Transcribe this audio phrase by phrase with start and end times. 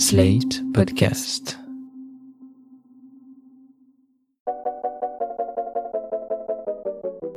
[0.00, 1.58] Slate Podcast.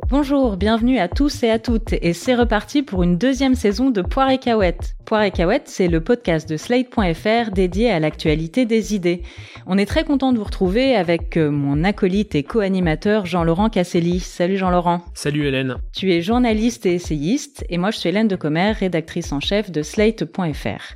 [0.08, 4.02] Bonjour, bienvenue à tous et à toutes, et c'est reparti pour une deuxième saison de
[4.02, 4.94] Poire et Cahouette.
[5.06, 9.24] Poire et Cahouette, c'est le podcast de Slate.fr dédié à l'actualité des idées.
[9.66, 14.20] On est très content de vous retrouver avec euh, mon acolyte et co-animateur Jean-Laurent Casselli.
[14.20, 15.02] Salut Jean-Laurent.
[15.16, 15.76] Salut Hélène.
[15.94, 19.72] Tu es journaliste et essayiste, et moi je suis Hélène de Commer, rédactrice en chef
[19.72, 20.96] de Slate.fr.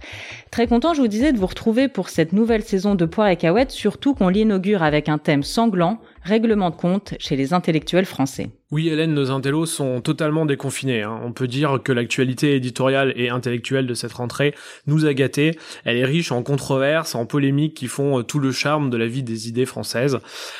[0.51, 3.37] Très content, je vous disais, de vous retrouver pour cette nouvelle saison de Poire et
[3.37, 8.49] Cahouette, surtout qu'on l'inaugure avec un thème sanglant, règlement de compte chez les intellectuels français.
[8.69, 11.01] Oui, Hélène, nos intellos sont totalement déconfinés.
[11.01, 11.21] Hein.
[11.23, 14.53] On peut dire que l'actualité éditoriale et intellectuelle de cette rentrée
[14.87, 15.57] nous a gâtés.
[15.85, 19.07] Elle est riche en controverses, en polémiques qui font euh, tout le charme de la
[19.07, 20.19] vie des idées françaises.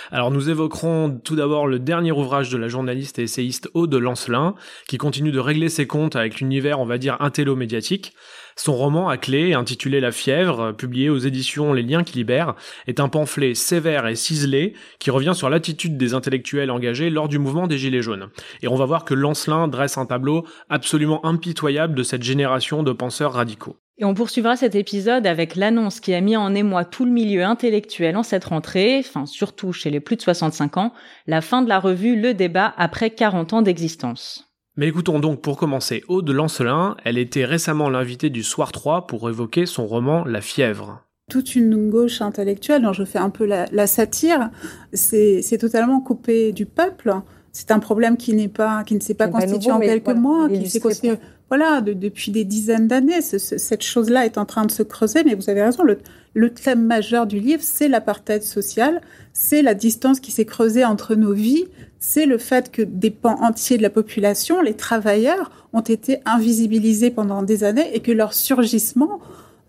[0.10, 4.56] Alors nous évoquerons tout d'abord le dernier ouvrage de la journaliste et essayiste Aude Lancelin,
[4.88, 8.14] qui continue de régler ses comptes avec l'univers, on va dire, intello-médiatique.
[8.60, 12.56] Son roman à clé, intitulé La fièvre, publié aux éditions Les Liens qui libèrent,
[12.88, 17.38] est un pamphlet sévère et ciselé qui revient sur l'attitude des intellectuels engagés lors du
[17.38, 18.30] mouvement des Gilets jaunes.
[18.64, 22.92] Et on va voir que Lancelin dresse un tableau absolument impitoyable de cette génération de
[22.92, 23.78] penseurs radicaux.
[24.00, 27.44] Et on poursuivra cet épisode avec l'annonce qui a mis en émoi tout le milieu
[27.44, 30.94] intellectuel en cette rentrée, enfin surtout chez les plus de 65 ans,
[31.28, 34.47] la fin de la revue Le Débat après 40 ans d'existence.
[34.80, 39.28] Mais écoutons donc pour commencer Aude Lancelin, elle était récemment l'invitée du Soir 3 pour
[39.28, 41.02] évoquer son roman La fièvre.
[41.32, 44.52] Toute une gauche intellectuelle, dont je fais un peu la, satire,
[44.94, 47.16] c'est totalement coupé du peuple.
[47.60, 50.70] C'est un problème qui n'est pas, qui ne s'est pas constitué en quelques mois, qui
[50.70, 51.16] s'est constitué,
[51.50, 53.20] voilà, depuis des dizaines d'années.
[53.22, 55.82] cette chose-là est en train de se creuser, mais vous avez raison.
[55.82, 55.98] Le,
[56.36, 59.02] le thème majeur du livre, c'est l'apartheid social,
[59.34, 61.66] c'est la distance qui s'est creusée entre nos vies,
[61.98, 67.10] c'est le fait que des pans entiers de la population, les travailleurs, ont été invisibilisés
[67.10, 69.20] pendant des années et que leur surgissement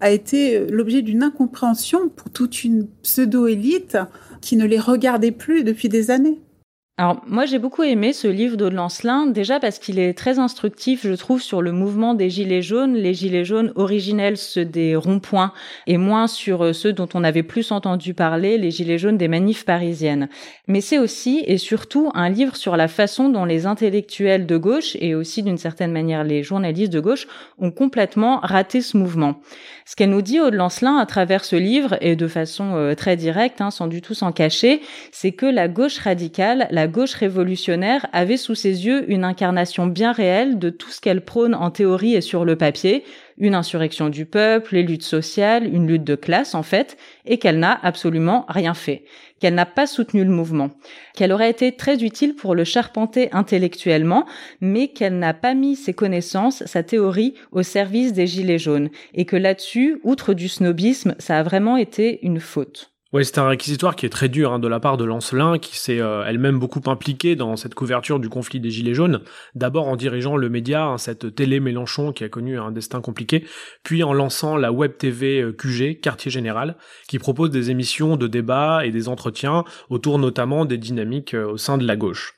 [0.01, 3.97] a été l'objet d'une incompréhension pour toute une pseudo-élite
[4.43, 6.39] qui ne les regardait plus depuis des années.
[7.01, 11.07] Alors moi j'ai beaucoup aimé ce livre d'Aude Lancelin, déjà parce qu'il est très instructif,
[11.07, 15.53] je trouve, sur le mouvement des gilets jaunes, les gilets jaunes originels, ceux des ronds-points,
[15.87, 19.29] et moins sur euh, ceux dont on avait plus entendu parler, les gilets jaunes des
[19.29, 20.29] manifs parisiennes.
[20.67, 24.97] Mais c'est aussi et surtout un livre sur la façon dont les intellectuels de gauche,
[24.99, 27.29] et aussi d'une certaine manière les journalistes de gauche,
[27.59, 29.37] ont complètement raté ce mouvement.
[29.87, 33.17] Ce qu'elle nous dit, Aude Lancelin, à travers ce livre, et de façon euh, très
[33.17, 34.81] directe, hein, sans du tout s'en cacher,
[35.13, 40.13] c'est que la gauche radicale, la gauche révolutionnaire avait sous ses yeux une incarnation bien
[40.13, 43.05] réelle de tout ce qu'elle prône en théorie et sur le papier,
[43.39, 47.59] une insurrection du peuple, les luttes sociales, une lutte de classe en fait, et qu'elle
[47.59, 49.05] n'a absolument rien fait,
[49.41, 50.71] qu'elle n'a pas soutenu le mouvement,
[51.15, 54.27] qu'elle aurait été très utile pour le charpenter intellectuellement,
[54.61, 59.25] mais qu'elle n'a pas mis ses connaissances, sa théorie au service des gilets jaunes, et
[59.25, 62.98] que là-dessus, outre du snobisme, ça a vraiment été une faute.
[63.15, 65.79] Ouais, c'est un réquisitoire qui est très dur hein, de la part de Lancelin, qui
[65.79, 69.23] s'est euh, elle-même beaucoup impliquée dans cette couverture du conflit des Gilets jaunes,
[69.55, 73.47] d'abord en dirigeant le média, hein, cette télé Mélenchon qui a connu un destin compliqué,
[73.83, 76.77] puis en lançant la web TV euh, QG, Quartier Général,
[77.09, 81.57] qui propose des émissions de débat et des entretiens autour notamment des dynamiques euh, au
[81.57, 82.35] sein de la gauche.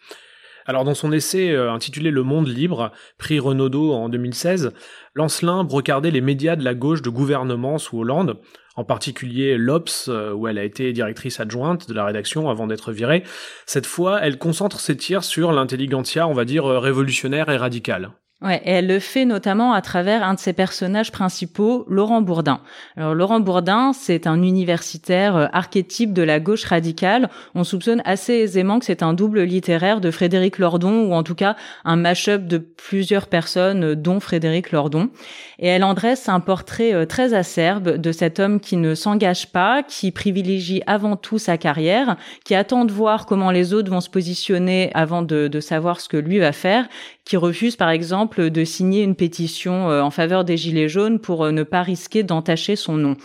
[0.66, 4.72] Alors dans son essai intitulé Le Monde libre, prix Renaudot en 2016,
[5.16, 8.36] Lancelin brocardait les médias de la gauche de gouvernement sous Hollande,
[8.76, 12.92] en particulier l'Obs, euh, où elle a été directrice adjointe de la rédaction avant d'être
[12.92, 13.24] virée.
[13.66, 18.12] Cette fois, elle concentre ses tirs sur l'intelligentsia, on va dire, euh, révolutionnaire et radicale.
[18.42, 22.62] Ouais, elle le fait notamment à travers un de ses personnages principaux, Laurent Bourdin.
[22.96, 27.28] Alors Laurent Bourdin, c'est un universitaire euh, archétype de la gauche radicale.
[27.54, 31.34] On soupçonne assez aisément que c'est un double littéraire de Frédéric Lordon ou en tout
[31.34, 35.10] cas un mash-up de plusieurs personnes euh, dont Frédéric Lordon.
[35.58, 39.52] Et elle en dresse un portrait euh, très acerbe de cet homme qui ne s'engage
[39.52, 44.00] pas, qui privilégie avant tout sa carrière, qui attend de voir comment les autres vont
[44.00, 46.88] se positionner avant de, de savoir ce que lui va faire,
[47.26, 51.44] qui refuse par exemple de signer une pétition euh, en faveur des Gilets jaunes pour
[51.44, 53.16] euh, ne pas risquer d'entacher son nom.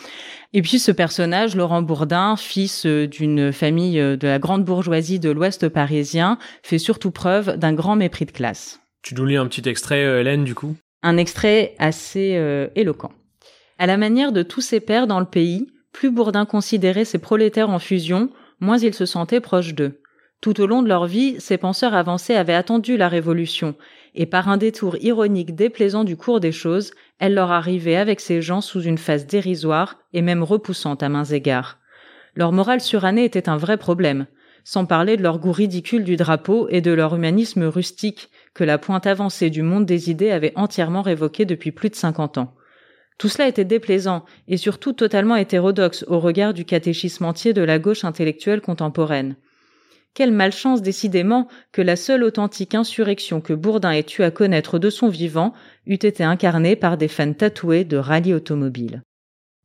[0.53, 5.29] Et puis ce personnage, Laurent Bourdin, fils euh, d'une famille de la grande bourgeoisie de
[5.29, 8.79] l'Ouest parisien, fait surtout preuve d'un grand mépris de classe.
[9.03, 10.75] Tu nous lis un petit extrait, Hélène, du coup?
[11.03, 12.41] Un extrait assez
[12.75, 13.11] éloquent.
[13.77, 17.69] À la manière de tous ses pères dans le pays, plus Bourdin considérait ses prolétaires
[17.69, 18.29] en fusion,
[18.59, 20.01] moins il se sentait proche d'eux.
[20.41, 23.75] Tout au long de leur vie, ces penseurs avancés avaient attendu la révolution,
[24.15, 28.41] et par un détour ironique déplaisant du cours des choses, elle leur arrivait avec ces
[28.41, 31.77] gens sous une face dérisoire et même repoussante à mains égards.
[32.35, 34.25] Leur morale surannée était un vrai problème,
[34.63, 38.77] sans parler de leur goût ridicule du drapeau et de leur humanisme rustique que la
[38.77, 42.53] pointe avancée du monde des idées avait entièrement révoqué depuis plus de cinquante ans.
[43.17, 47.79] Tout cela était déplaisant et surtout totalement hétérodoxe au regard du catéchisme entier de la
[47.79, 49.35] gauche intellectuelle contemporaine.
[50.15, 54.89] Quelle malchance décidément que la seule authentique insurrection que Bourdin ait eu à connaître de
[54.89, 55.53] son vivant
[55.85, 59.03] eût été incarnée par des fans tatoués de rallye automobile.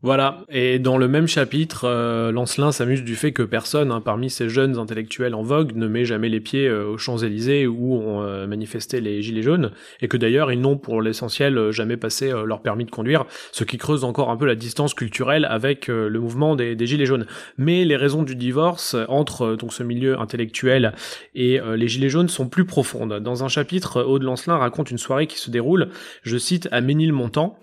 [0.03, 4.31] Voilà, et dans le même chapitre, euh, Lancelin s'amuse du fait que personne, hein, parmi
[4.31, 8.23] ces jeunes intellectuels en vogue, ne met jamais les pieds euh, aux Champs-Élysées où ont
[8.23, 12.63] euh, manifesté les Gilets jaunes, et que d'ailleurs ils n'ont pour l'essentiel jamais passé leur
[12.63, 16.57] permis de conduire, ce qui creuse encore un peu la distance culturelle avec le mouvement
[16.57, 17.27] des, Gilets jaunes.
[17.59, 20.95] Mais les raisons du divorce entre donc ce milieu intellectuel
[21.35, 23.21] et les Gilets jaunes sont plus profondes.
[23.21, 25.91] Dans un chapitre, Aude Lancelin raconte une soirée qui se déroule,
[26.23, 27.59] je cite, à Ménilmontant,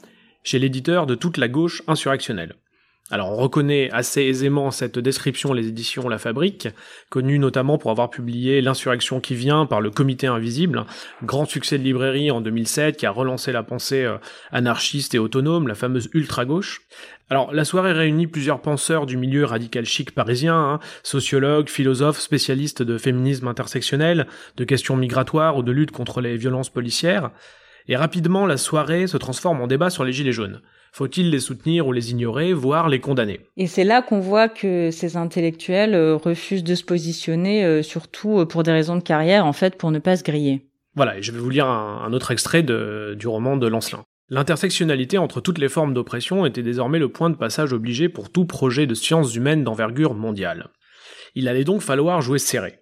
[0.48, 2.56] chez l'éditeur de toute la gauche insurrectionnelle.
[3.12, 6.70] Alors on reconnaît assez aisément cette description les éditions La Fabrique,
[7.10, 10.86] connues notamment pour avoir publié L'insurrection qui vient par le Comité Invisible,
[11.22, 14.18] grand succès de librairie en 2007 qui a relancé la pensée euh,
[14.52, 16.82] anarchiste et autonome, la fameuse ultra-gauche.
[17.30, 22.84] Alors la soirée réunit plusieurs penseurs du milieu radical chic parisien, hein, sociologues, philosophes, spécialistes
[22.84, 27.32] de féminisme intersectionnel, de questions migratoires ou de lutte contre les violences policières.
[27.88, 30.62] Et rapidement, la soirée se transforme en débat sur les gilets jaunes.
[30.92, 33.42] Faut-il les soutenir ou les ignorer, voire les condamner?
[33.56, 38.39] Et c'est là qu'on voit que ces intellectuels euh, refusent de se positionner, euh, surtout
[38.39, 40.66] euh, pour des raisons de carrière, en fait, pour ne pas se griller.
[40.95, 44.04] Voilà, et je vais vous lire un, autre extrait du roman de Lancelin.
[44.30, 48.45] L'intersectionnalité entre toutes les formes d'oppression était désormais le point de passage obligé pour tout
[48.45, 50.69] projet de sciences humaines d'envergure mondiale.
[51.36, 52.80] Il allait donc falloir jouer serré.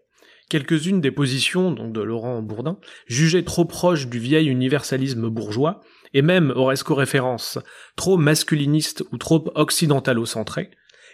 [0.49, 2.77] Quelques-unes des positions donc de Laurent Bourdin,
[3.07, 5.81] jugées trop proches du vieil universalisme bourgeois,
[6.13, 7.57] et même Oresco référence
[7.95, 10.69] trop masculiniste ou trop occidentalo-centré,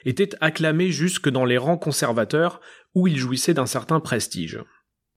[0.05, 2.59] étaient acclamées jusque dans les rangs conservateurs
[2.93, 4.59] où il jouissait d'un certain prestige.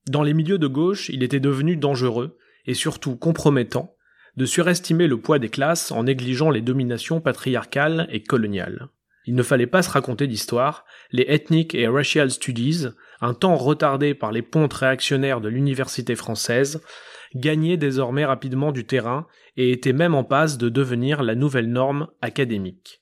[0.08, 3.96] Dans les milieux de gauche, il était devenu dangereux, et surtout compromettant,
[4.37, 8.88] de surestimer le poids des classes en négligeant les dominations patriarcales et coloniales.
[9.26, 12.88] Il ne fallait pas se raconter d'histoire, les Ethnic et Racial Studies,
[13.21, 16.82] un temps retardé par les pontes réactionnaires de l'université française,
[17.35, 19.26] gagnaient désormais rapidement du terrain
[19.56, 23.00] et étaient même en passe de devenir la nouvelle norme académique.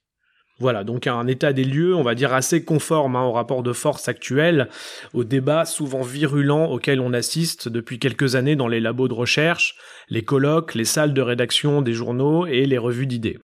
[0.58, 3.72] Voilà, donc un état des lieux, on va dire assez conforme hein, au rapport de
[3.72, 4.69] force actuel,
[5.12, 9.74] au débat souvent virulent auquel on assiste depuis quelques années dans les labos de recherche,
[10.08, 13.38] les colloques, les salles de rédaction des journaux et les revues d'idées.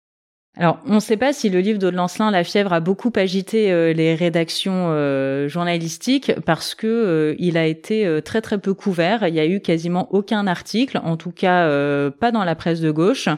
[0.56, 3.72] Alors, on ne sait pas si le livre d'Aude Lancelin, La fièvre, a beaucoup agité
[3.72, 9.26] euh, les rédactions euh, journalistiques parce que euh, il a été très très peu couvert.
[9.26, 11.68] Il y a eu quasiment aucun article, en tout cas
[12.10, 13.28] pas dans la presse de gauche.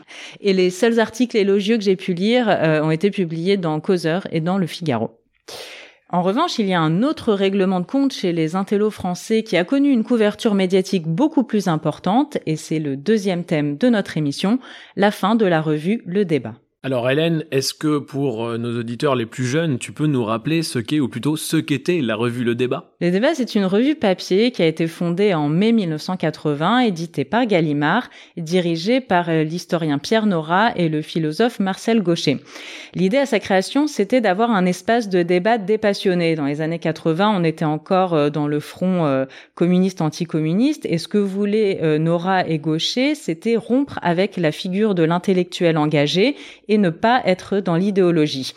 [0.41, 2.49] Et les seuls articles élogieux que j'ai pu lire
[2.83, 5.19] ont été publiés dans Causeur et dans Le Figaro.
[6.11, 9.57] En revanche, il y a un autre règlement de compte chez les intellos français qui
[9.57, 14.17] a connu une couverture médiatique beaucoup plus importante, et c'est le deuxième thème de notre
[14.17, 14.59] émission,
[14.95, 16.55] la fin de la revue Le Débat.
[16.87, 20.63] Alors Hélène, est-ce que pour euh, nos auditeurs les plus jeunes, tu peux nous rappeler
[20.63, 22.93] ce qu'est ou plutôt ce qu'était la revue Le Débat?
[23.01, 27.45] Le Débat, c'est une revue papier qui a été fondée en mai 1980, éditée par
[27.47, 32.37] Gallimard, dirigée par euh, l'historien Pierre Nora et le philosophe Marcel Gaucher.
[32.95, 36.37] L'idée à sa création, c'était d'avoir un espace de débat dépassionné.
[36.37, 41.09] Dans les années 80, on était encore euh, dans le front communiste anticommuniste et ce
[41.09, 46.37] que voulaient Nora et Gaucher, c'était rompre avec la figure de l'intellectuel engagé
[46.69, 48.55] et ne pas être dans l'idéologie.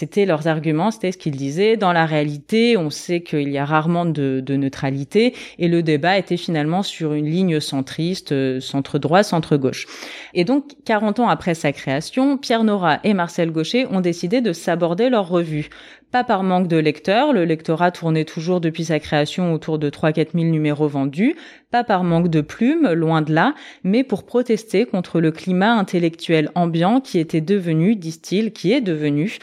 [0.00, 1.76] C'était leurs arguments, c'était ce qu'ils disaient.
[1.76, 6.38] Dans la réalité, on sait qu'il y a rarement de, neutralité et le débat était
[6.38, 9.86] finalement sur une ligne centriste, euh, centre-droit, centre-gauche.
[10.32, 14.54] Et donc, 40 ans après sa création, Pierre Nora et Marcel Gaucher ont décidé de
[14.54, 15.68] s'aborder leur revue
[16.10, 20.32] pas par manque de lecteurs, le lectorat tournait toujours depuis sa création autour de 3-4
[20.34, 21.36] 000 numéros vendus,
[21.70, 26.50] pas par manque de plumes, loin de là, mais pour protester contre le climat intellectuel
[26.56, 29.38] ambiant qui était devenu, disent-ils, qui est devenu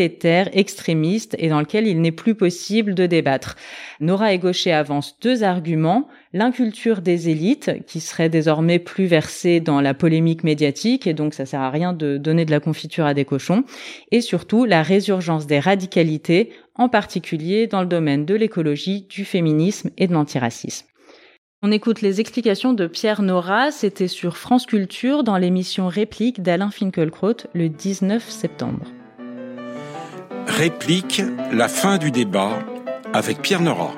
[0.00, 3.56] délétère, extrémiste et dans lequel il n'est plus possible de débattre.
[4.00, 9.82] Nora et Gaucher avancent deux arguments, l'inculture des élites, qui serait désormais plus versée dans
[9.82, 13.12] la polémique médiatique, et donc ça sert à rien de donner de la confiture à
[13.12, 13.64] des cochons,
[14.10, 19.90] et surtout la résurgence des radicalités, en particulier dans le domaine de l'écologie, du féminisme
[19.98, 20.86] et de l'antiracisme.
[21.62, 26.70] On écoute les explications de Pierre Nora, c'était sur France Culture dans l'émission Réplique d'Alain
[26.70, 28.86] Finkielkraut le 19 septembre.
[30.50, 32.58] Réplique, la fin du débat
[33.14, 33.94] avec Pierre Nora.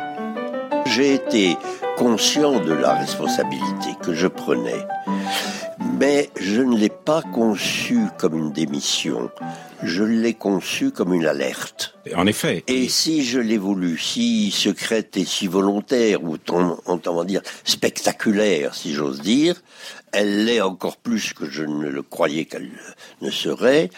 [0.87, 1.57] J'ai été
[1.97, 4.87] conscient de la responsabilité que je prenais.
[5.99, 9.31] Mais je ne l'ai pas conçu comme une démission.
[9.83, 11.95] Je l'ai conçu comme une alerte.
[12.15, 12.63] En effet.
[12.69, 18.75] Et si je l'ai voulu, si secrète et si volontaire, ou on va dire spectaculaire,
[18.75, 19.61] si j'ose dire,
[20.13, 22.71] elle l'est encore plus que je ne le croyais qu'elle
[23.23, 23.91] ne serait,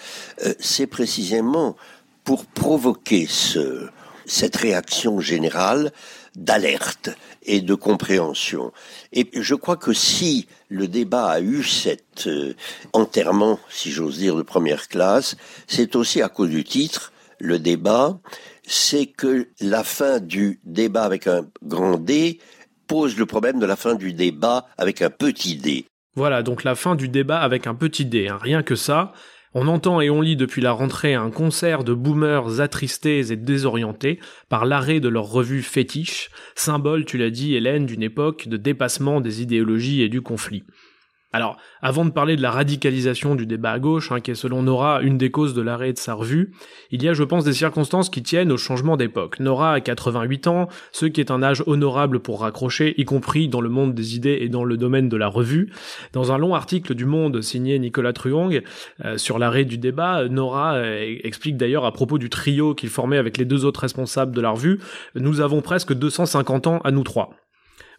[0.46, 1.76] euh, c'est précisément
[2.24, 3.88] pour provoquer ce,
[4.26, 5.92] cette réaction générale
[6.34, 7.10] d'alerte
[7.42, 8.72] et de compréhension.
[9.12, 12.54] Et je crois que si le débat a eu cet euh,
[12.92, 18.18] enterrement, si j'ose dire, de première classe, c'est aussi à cause du titre, le débat,
[18.66, 22.40] c'est que la fin du débat avec un grand D
[22.86, 25.86] pose le problème de la fin du débat avec un petit d.
[26.16, 28.38] Voilà, donc la fin du débat avec un petit d, hein.
[28.40, 29.12] rien que ça.
[29.56, 34.18] On entend et on lit depuis la rentrée un concert de boomers attristés et désorientés
[34.48, 39.20] par l'arrêt de leur revue fétiche, symbole, tu l'as dit Hélène, d'une époque de dépassement
[39.20, 40.64] des idéologies et du conflit.
[41.34, 44.62] Alors, avant de parler de la radicalisation du débat à gauche, hein, qui est selon
[44.62, 46.52] Nora une des causes de l'arrêt de sa revue,
[46.92, 49.40] il y a, je pense, des circonstances qui tiennent au changement d'époque.
[49.40, 53.60] Nora a 88 ans, ce qui est un âge honorable pour raccrocher, y compris dans
[53.60, 55.72] le monde des idées et dans le domaine de la revue.
[56.12, 58.62] Dans un long article du Monde signé Nicolas Truong
[59.04, 63.18] euh, sur l'arrêt du débat, Nora euh, explique d'ailleurs à propos du trio qu'il formait
[63.18, 64.78] avec les deux autres responsables de la revue,
[65.16, 67.34] nous avons presque 250 ans à nous trois.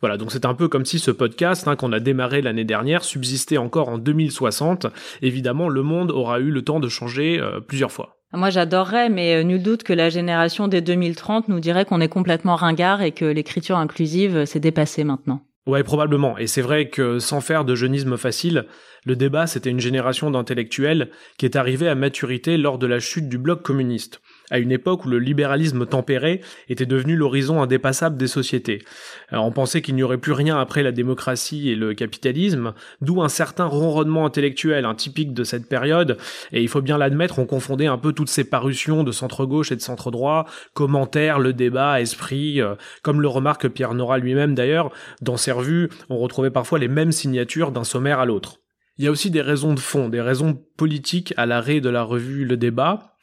[0.02, 3.04] Voilà, donc c'est un peu comme si ce podcast hein, qu'on a démarré l'année dernière
[3.04, 4.88] subsistait encore en 2060.
[5.22, 8.18] Évidemment, le monde aura eu le temps de changer euh, plusieurs fois.
[8.34, 12.10] Moi, j'adorerais, mais euh, nul doute que la génération des 2030 nous dirait qu'on est
[12.10, 15.42] complètement ringard et que l'écriture inclusive s'est dépassée maintenant.
[15.66, 16.38] Ouais, probablement.
[16.38, 18.66] Et c'est vrai que sans faire de jeunisme facile,
[19.04, 23.30] le débat, c'était une génération d'intellectuels qui est arrivée à maturité lors de la chute
[23.30, 24.22] du bloc communiste
[24.52, 28.84] à une époque où le libéralisme tempéré était devenu l'horizon indépassable des sociétés.
[29.32, 33.30] on pensait qu'il n'y aurait plus rien après la démocratie et le capitalisme, d'où un
[33.30, 36.18] certain ronronnement intellectuel, un typique de cette période,
[36.52, 39.76] et il faut bien l'admettre, on confondait un peu toutes ces parutions de centre-gauche et
[39.76, 45.38] de centre-droit, commentaires, le débat, esprit, euh, comme le remarque Pierre Nora lui-même d'ailleurs, dans
[45.38, 48.60] ses revues, on retrouvait parfois les mêmes signatures d'un sommaire à l'autre.
[48.98, 52.04] Il y a aussi des raisons de fond, des raisons politiques à l'arrêt de la
[52.04, 53.15] revue Le Débat,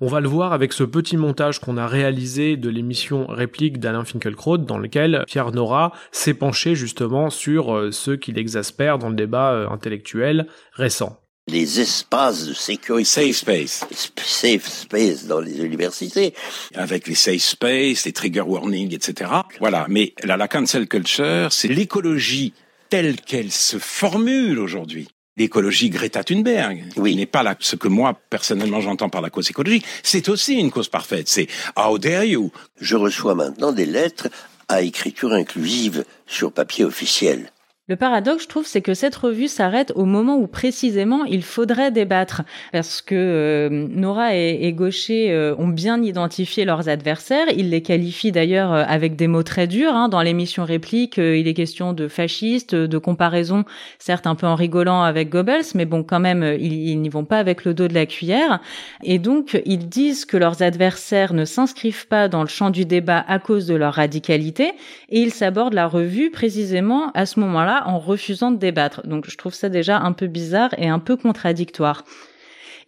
[0.00, 4.04] on va le voir avec ce petit montage qu'on a réalisé de l'émission Réplique d'Alain
[4.04, 9.14] Finkielkraut, dans lequel Pierre Nora s'est penché justement sur euh, ce qui l'exaspère dans le
[9.14, 13.04] débat euh, intellectuel récent les espaces de sécurité.
[13.04, 13.86] Safe space.
[14.16, 16.32] Safe space dans les universités.
[16.74, 19.30] Avec les safe space, les trigger warnings, etc.
[19.60, 19.84] Voilà.
[19.90, 22.54] Mais la, la cancel culture, c'est l'écologie
[22.88, 27.10] telle qu'elle se formule aujourd'hui l'écologie Greta Thunberg, oui.
[27.10, 30.54] qui n'est pas là, ce que moi personnellement j'entends par la cause écologique, c'est aussi
[30.54, 31.28] une cause parfaite.
[31.28, 32.52] C'est How dare you?
[32.80, 34.28] Je reçois maintenant des lettres
[34.68, 37.50] à écriture inclusive sur papier officiel.
[37.86, 41.90] Le paradoxe, je trouve, c'est que cette revue s'arrête au moment où précisément il faudrait
[41.90, 42.40] débattre,
[42.72, 47.44] parce que euh, Nora et, Gaucher euh, ont bien identifié leurs adversaires.
[47.54, 49.94] Ils les qualifient d'ailleurs euh, avec des mots très durs.
[49.94, 50.08] Hein.
[50.08, 53.66] Dans l'émission réplique, il est question de fascistes, de comparaison,
[53.98, 57.26] certes un peu en rigolant avec Goebbels, mais bon, quand même, ils, ils n'y vont
[57.26, 58.60] pas avec le dos de la cuillère.
[59.02, 63.22] Et donc, ils disent que leurs adversaires ne s'inscrivent pas dans le champ du débat
[63.28, 64.72] à cause de leur radicalité,
[65.10, 69.06] et ils s'abordent la revue précisément à ce moment-là en refusant de débattre.
[69.06, 72.04] Donc je trouve ça déjà un peu bizarre et un peu contradictoire.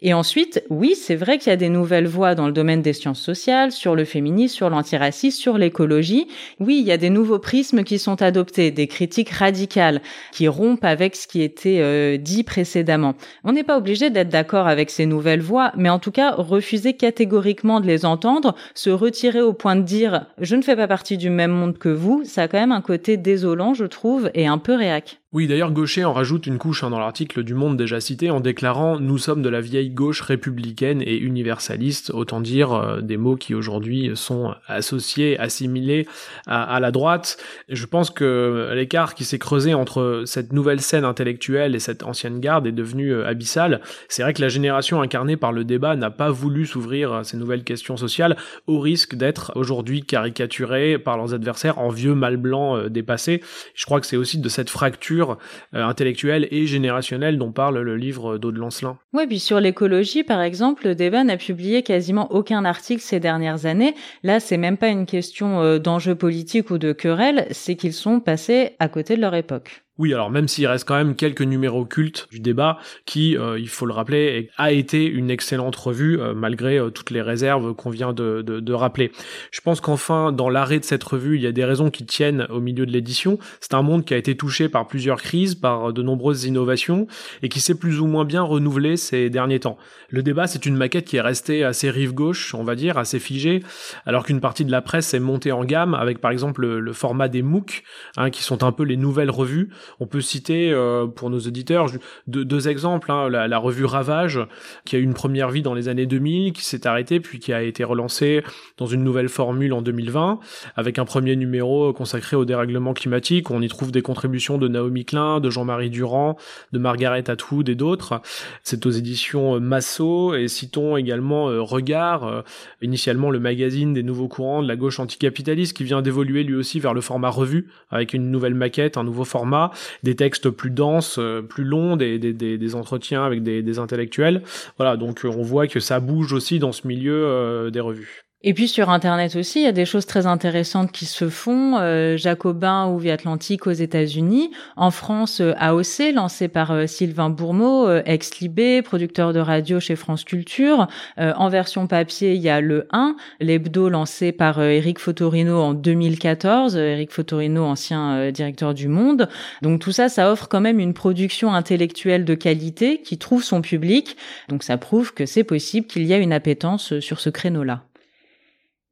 [0.01, 2.93] Et ensuite, oui, c'est vrai qu'il y a des nouvelles voies dans le domaine des
[2.93, 6.29] sciences sociales, sur le féminisme, sur l'antiracisme, sur l'écologie.
[6.61, 10.85] Oui, il y a des nouveaux prismes qui sont adoptés, des critiques radicales qui rompent
[10.85, 13.15] avec ce qui était euh, dit précédemment.
[13.45, 16.93] On n'est pas obligé d'être d'accord avec ces nouvelles voies, mais en tout cas, refuser
[16.95, 21.17] catégoriquement de les entendre, se retirer au point de dire je ne fais pas partie
[21.17, 24.47] du même monde que vous, ça a quand même un côté désolant, je trouve, et
[24.47, 25.21] un peu réac.
[25.37, 28.41] Oui, d'ailleurs, Gaucher en rajoute une couche hein, dans l'article du Monde déjà cité en
[28.41, 33.37] déclarant Nous sommes de la vieille gauche républicaine et universaliste, autant dire euh, des mots
[33.37, 36.09] qui aujourd'hui sont associés, assimilés
[36.47, 37.37] à, la droite.
[37.69, 42.41] je pense que l'écart qui s'est creusé entre cette nouvelle scène intellectuelle et cette ancienne
[42.41, 43.83] garde est devenu euh, abyssal.
[44.09, 47.37] C'est vrai que la génération incarnée par le débat n'a pas voulu s'ouvrir à ces
[47.37, 52.79] nouvelles questions sociales, au risque d'être aujourd'hui caricaturée par leurs adversaires en vieux mal blanc
[52.79, 53.43] euh, dépassés.
[53.75, 57.97] Je crois que c'est aussi de cette fracture euh, intellectuelle et générationnelle dont parle le
[57.97, 58.99] livre d'Aude Lancelin.
[59.13, 63.67] Oui, puis sur l'écologie, par exemple, le débat n'a publié quasiment aucun article ces dernières
[63.67, 63.95] années.
[64.23, 68.21] Là, c'est même pas une question euh, d'enjeu politique ou de querelle, c'est qu'ils sont
[68.21, 69.86] passés à côté de leur époque.
[69.99, 73.69] Oui, alors même s'il reste quand même quelques numéros cultes du débat, qui, euh, il
[73.69, 77.89] faut le rappeler, a été une excellente revue euh, malgré euh, toutes les réserves qu'on
[77.89, 79.11] vient de, de, rappeler.
[79.53, 82.47] Je pense qu'enfin, dans l'arrêt de cette revue, il y a des raisons qui tiennent
[82.51, 83.39] au milieu de l'édition.
[83.61, 87.07] C'est un monde qui a été touché par plusieurs crises, par de nombreuses innovations,
[87.43, 89.79] et qui s'est plus ou moins bien renouvelé ces derniers temps.
[90.11, 93.19] Le débat, c'est une maquette qui est restée assez rive gauche, on va dire, assez
[93.19, 93.63] figée,
[94.05, 97.29] alors qu'une partie de la presse est montée en gamme avec par exemple le, format
[97.29, 97.83] des MOOC,
[98.19, 101.87] hein, qui sont un peu les nouvelles revues on peut citer euh, pour nos auditeurs
[102.27, 103.11] deux, exemples.
[103.13, 103.29] Hein.
[103.29, 104.41] la, revue Ravage,
[104.85, 107.53] qui a eu une première vie dans les années 2000, qui s'est arrêtée puis qui
[107.53, 108.43] a été relancée
[108.79, 110.41] dans une nouvelle formule en 2020,
[110.77, 113.51] avec un premier numéro consacré au dérèglement climatique.
[113.51, 116.37] On y trouve des contributions de Naomi Klein, de Jean-Marie Durand,
[116.73, 118.21] de Margaret Atwood et d'autres.
[118.63, 122.43] C'est aux éditions Massot et citons également euh, Regard, euh,
[122.83, 126.81] initialement le magazine des nouveaux courants de la gauche anticapitaliste, qui vient d'évoluer lui aussi
[126.81, 129.71] vers le format revue, avec une nouvelle maquette, un nouveau format,
[130.03, 134.43] des textes plus denses, euh, plus longs, des, des, des, entretiens avec des, des, intellectuels.
[134.77, 138.26] Voilà, donc euh, on voit que ça bouge aussi dans ce milieu euh, des revues.
[138.43, 141.79] Et puis sur Internet aussi, il y a des choses très intéressantes qui se font.
[141.79, 144.51] Euh, Jacobin ou Vie Atlantique aux États-Unis.
[144.77, 150.23] En France, euh, AOC, lancé par euh, Sylvain Bourmeau, ex-Libé, producteur de radio chez France
[150.23, 150.87] Culture.
[151.17, 156.77] en version papier, il y a Le 1, l'hebdo lancé par Eric Fotorino en 2014.
[156.77, 159.29] Eric Fotorino, ancien directeur du Monde.
[159.63, 163.63] Donc tout ça, ça offre quand même une production intellectuelle de qualité qui trouve son
[163.63, 164.17] public.
[164.49, 167.83] Donc ça prouve que c'est possible qu'il y a une appétence sur ce créneau-là.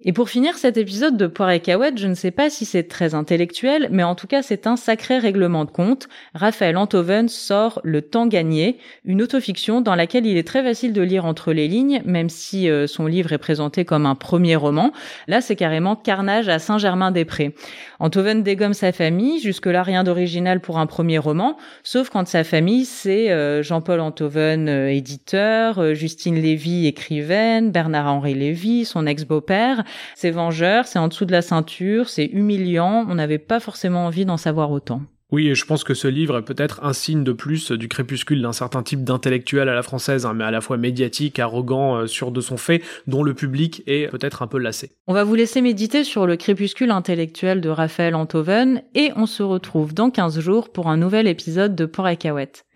[0.06, 2.82] Et pour finir cet épisode de Poire et Cahouette, je ne sais pas si c'est
[2.82, 6.08] très intellectuel, mais en tout cas c'est un sacré règlement de compte.
[6.34, 11.00] Raphaël Antoven sort Le Temps gagné, une autofiction dans laquelle il est très facile de
[11.00, 14.92] lire entre les lignes, même si euh, son livre est présenté comme un premier roman.
[15.26, 17.54] Là c'est carrément Carnage à Saint-Germain-des-Prés.
[17.98, 22.84] Antoven dégomme sa famille, jusque-là rien d'original pour un premier roman, sauf quand sa famille
[22.84, 29.82] c'est euh, Jean-Paul Antoven, euh, éditeur, Justine Lévy, écrivaine, Bernard-Henri Lévy, son ex-beau-père,
[30.14, 34.24] c'est vengeur, c'est en dessous de la ceinture, c'est humiliant, on n'avait pas forcément envie
[34.24, 35.02] d'en savoir autant.
[35.34, 38.40] Oui, et je pense que ce livre est peut-être un signe de plus du crépuscule
[38.40, 42.06] d'un certain type d'intellectuel à la française, hein, mais à la fois médiatique, arrogant, euh,
[42.06, 44.92] sûr de son fait, dont le public est peut-être un peu lassé.
[45.08, 49.42] On va vous laisser méditer sur le crépuscule intellectuel de Raphaël Antoven, et on se
[49.42, 52.18] retrouve dans 15 jours pour un nouvel épisode de Port et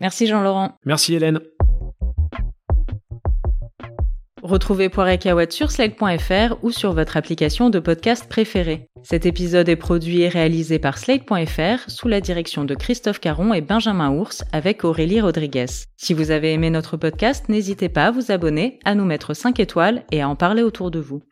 [0.00, 0.76] Merci Jean-Laurent.
[0.84, 1.38] Merci Hélène.
[4.48, 8.88] Retrouvez et sur slate.fr ou sur votre application de podcast préférée.
[9.02, 13.60] Cet épisode est produit et réalisé par slate.fr sous la direction de Christophe Caron et
[13.60, 15.66] Benjamin Ours avec Aurélie Rodriguez.
[15.98, 19.60] Si vous avez aimé notre podcast, n'hésitez pas à vous abonner, à nous mettre 5
[19.60, 21.22] étoiles et à en parler autour de vous.